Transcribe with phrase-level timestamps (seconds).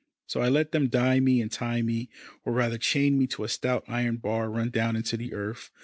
[0.25, 2.09] So I let them dye me and tie me,
[2.43, 5.69] or rather chain me to a stout iron bar run down into the earth.